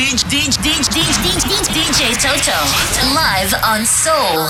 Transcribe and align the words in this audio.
DJ, 0.00 0.48
DJ, 0.62 1.12
DJ, 1.20 1.60
DJ 1.74 2.16
Toto 2.16 2.56
live 3.14 3.52
on 3.62 3.84
Soul 3.84 4.48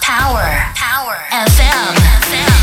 Power 0.00 0.72
Power 0.74 1.14
FM. 1.30 1.94
FM. 2.22 2.61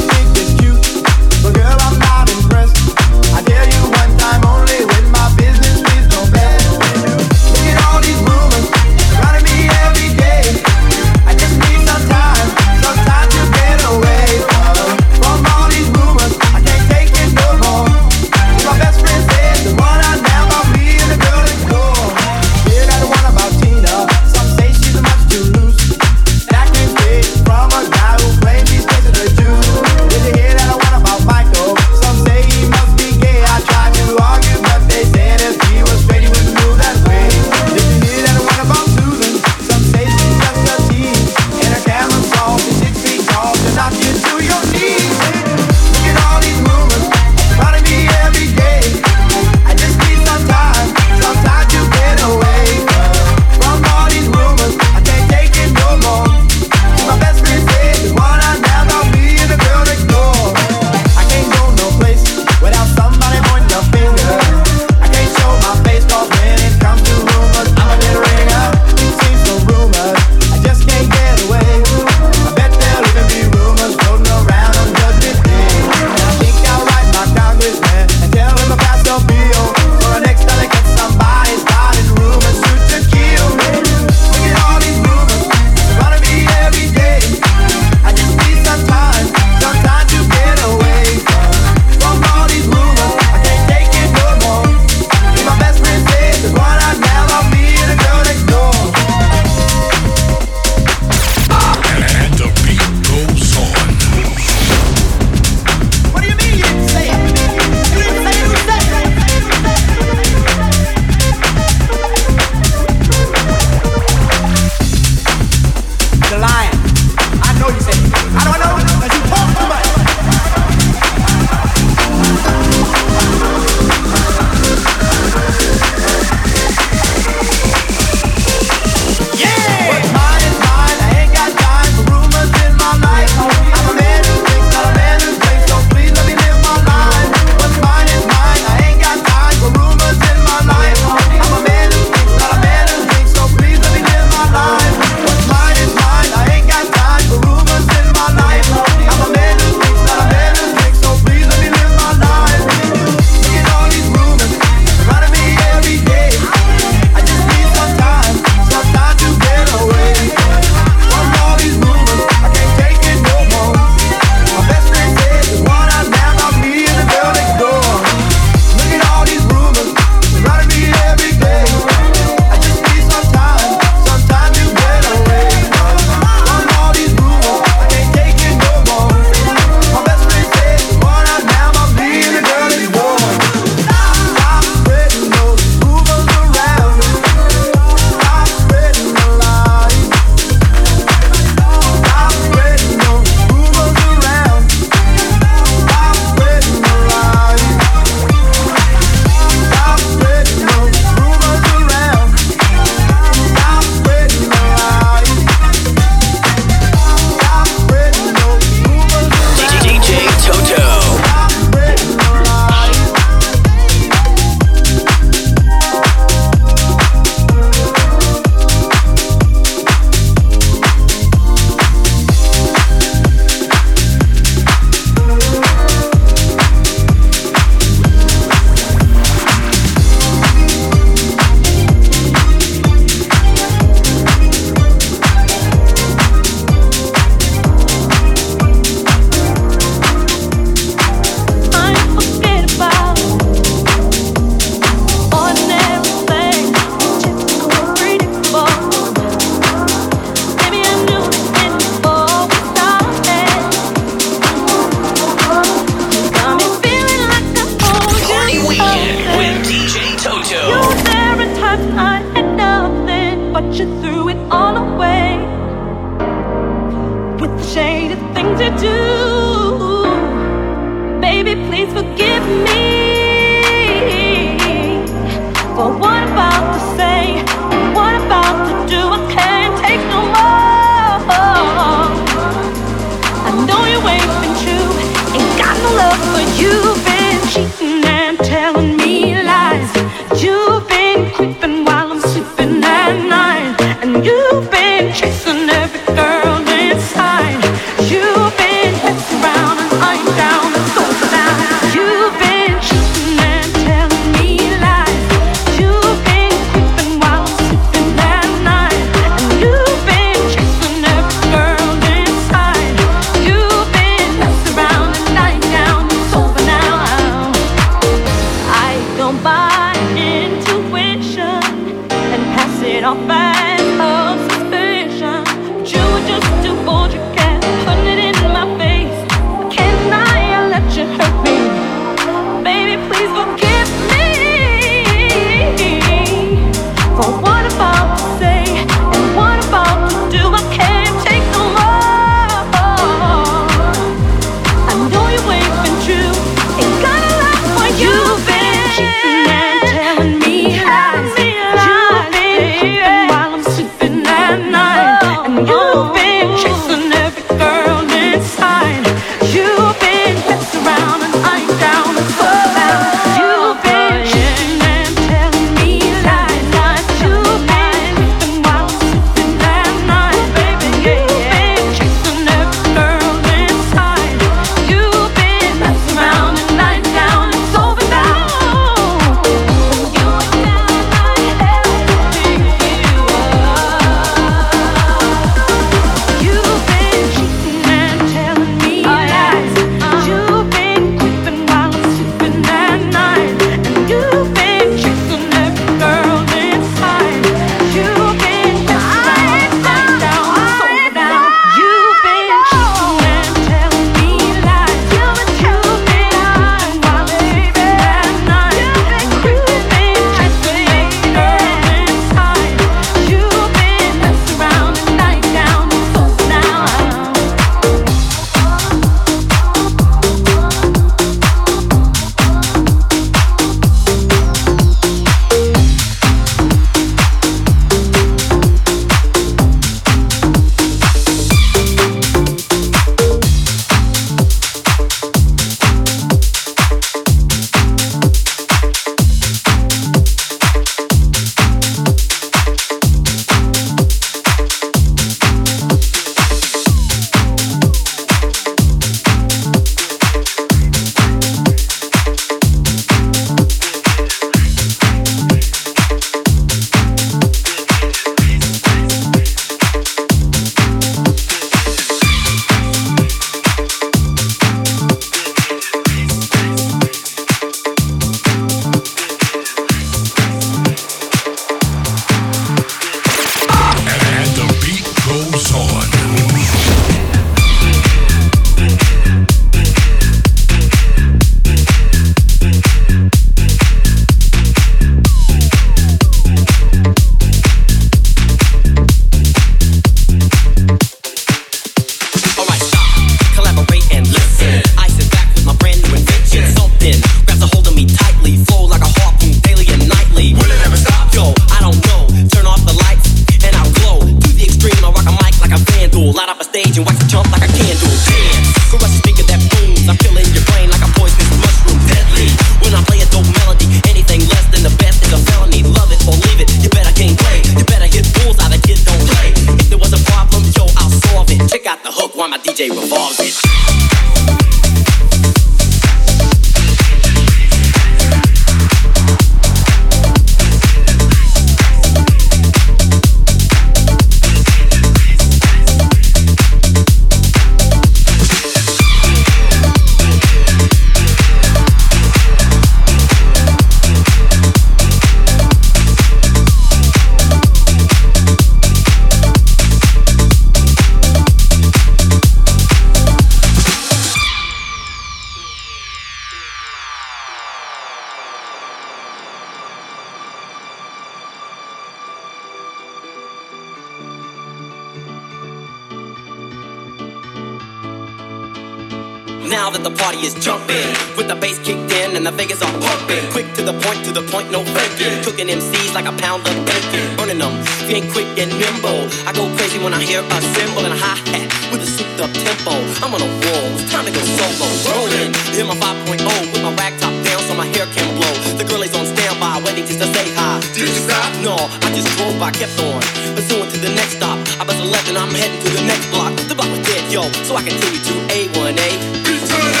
The 570.02 570.10
party 570.10 570.38
is 570.46 570.54
jumping, 570.54 570.96
with 571.36 571.48
the 571.48 571.56
bass 571.56 571.78
kicked 571.78 572.12
in 572.12 572.36
and 572.36 572.46
the 572.46 572.50
Vegas 572.52 572.80
are 572.82 572.92
pumping. 573.00 573.44
Quick 573.52 573.68
to 573.74 573.82
the 573.82 573.92
point, 573.92 574.24
to 574.24 574.32
the 574.32 574.42
point, 574.48 574.70
no 574.70 574.84
faking. 574.84 575.42
Cooking 575.44 575.68
MCs 575.68 576.14
like 576.14 576.26
a 576.26 576.34
pound 576.40 576.64
of 576.66 576.74
bacon. 576.86 577.36
Burning 577.36 577.58
them, 577.58 577.74
being 578.08 578.30
quick 578.30 578.48
and 578.56 578.70
nimble. 578.80 579.28
I 579.44 579.52
go 579.52 579.68
crazy 579.76 579.98
when 579.98 580.14
I 580.14 580.22
hear 580.22 580.40
a 580.40 580.58
cymbal 580.74 581.04
and 581.04 581.12
a 581.12 581.20
hi 581.20 581.36
hat 581.52 581.68
with 581.92 582.06
a 582.06 582.08
souped 582.08 582.40
up 582.40 582.52
tempo. 582.54 582.94
I'm 583.20 583.34
on 583.34 583.42
a 583.42 583.50
roll, 583.50 583.88
it's 584.00 584.08
time 584.12 584.24
to 584.24 584.32
go 584.32 584.40
solo. 584.40 584.88
Rolling, 585.10 585.52
hit 585.76 585.84
my 585.84 585.96
5.0 585.98 586.38
with 586.72 586.82
my 586.82 586.92
rag 586.96 587.18
top 587.20 587.34
down 587.44 587.60
so 587.68 587.74
my 587.74 587.88
hair 587.92 588.06
can 588.14 588.28
blow. 588.38 588.54
The 588.80 588.86
girl 588.86 589.02
is 589.02 589.12
on 589.12 589.26
standby, 589.26 589.84
waiting 589.84 590.06
just 590.06 590.20
to 590.22 590.28
say 590.32 590.46
hi. 590.56 590.80
Did 590.96 591.08
you 591.08 591.20
stop? 591.28 591.50
No, 591.60 591.76
I 591.76 592.08
just 592.16 592.30
drove 592.38 592.56
by, 592.56 592.70
kept 592.72 592.96
on. 593.04 593.20
Pursuing 593.52 593.90
to 593.90 593.98
the 594.00 594.12
next 594.16 594.40
stop. 594.40 594.56
I 594.80 594.84
bust 594.86 595.02
a 595.02 595.04
left 595.04 595.28
and 595.28 595.36
I'm 595.36 595.52
heading 595.52 595.80
to 595.82 595.88
the 595.92 596.04
next 596.08 596.30
block. 596.30 596.56
The 596.70 596.74
block 596.74 596.88
was 596.88 597.04
dead, 597.04 597.26
yo, 597.28 597.44
so 597.66 597.76
I 597.76 597.82
continue 597.82 598.22
to 598.22 598.34
A1A. 598.54 599.39
Come 599.70 600.00